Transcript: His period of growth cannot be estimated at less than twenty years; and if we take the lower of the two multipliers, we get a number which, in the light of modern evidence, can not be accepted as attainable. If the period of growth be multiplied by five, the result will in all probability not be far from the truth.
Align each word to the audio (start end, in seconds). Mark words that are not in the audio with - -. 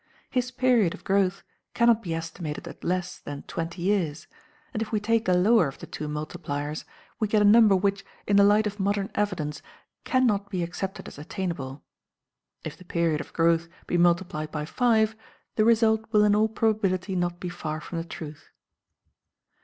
His 0.31 0.49
period 0.49 0.95
of 0.95 1.03
growth 1.03 1.43
cannot 1.75 2.01
be 2.01 2.15
estimated 2.15 2.67
at 2.67 2.83
less 2.83 3.19
than 3.19 3.43
twenty 3.43 3.83
years; 3.83 4.25
and 4.73 4.81
if 4.81 4.91
we 4.91 4.99
take 4.99 5.25
the 5.25 5.35
lower 5.37 5.67
of 5.67 5.77
the 5.77 5.85
two 5.85 6.07
multipliers, 6.07 6.85
we 7.19 7.27
get 7.27 7.43
a 7.43 7.45
number 7.45 7.75
which, 7.75 8.03
in 8.25 8.35
the 8.35 8.43
light 8.43 8.65
of 8.65 8.79
modern 8.79 9.11
evidence, 9.13 9.61
can 10.03 10.25
not 10.25 10.49
be 10.49 10.63
accepted 10.63 11.07
as 11.07 11.19
attainable. 11.19 11.83
If 12.63 12.77
the 12.77 12.83
period 12.83 13.21
of 13.21 13.31
growth 13.33 13.67
be 13.85 13.95
multiplied 13.95 14.49
by 14.51 14.65
five, 14.65 15.15
the 15.55 15.65
result 15.65 16.11
will 16.11 16.23
in 16.23 16.33
all 16.35 16.47
probability 16.49 17.15
not 17.15 17.39
be 17.39 17.49
far 17.49 17.79
from 17.79 17.99
the 17.99 18.03
truth. 18.07 18.49